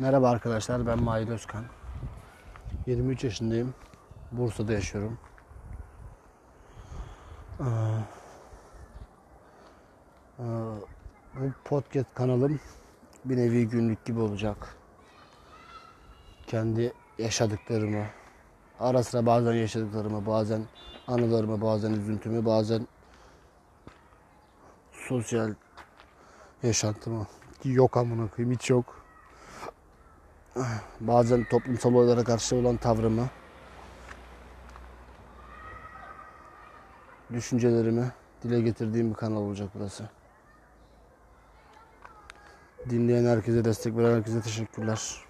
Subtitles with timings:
[0.00, 1.64] Merhaba arkadaşlar ben Mahir Özkan.
[2.86, 3.74] 23 yaşındayım.
[4.32, 5.18] Bursa'da yaşıyorum.
[7.60, 7.64] Ee,
[10.38, 10.44] e,
[11.34, 12.60] Bu podcast kanalım
[13.24, 14.76] bir nevi günlük gibi olacak.
[16.46, 18.04] Kendi yaşadıklarımı,
[18.78, 20.62] ara sıra bazen yaşadıklarımı, bazen
[21.08, 22.86] anılarımı, bazen üzüntümü, bazen
[24.92, 25.54] sosyal
[26.62, 27.26] yaşantımı.
[27.64, 29.00] Yok amına koyayım hiç yok.
[31.00, 33.28] Bazen toplumsal olaylara karşı olan tavrımı,
[37.32, 40.08] düşüncelerimi dile getirdiğim bir kanal olacak burası.
[42.90, 45.29] Dinleyen herkese, destek veren herkese teşekkürler.